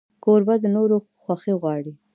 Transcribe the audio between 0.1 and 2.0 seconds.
کوربه د نورو خوښي غواړي.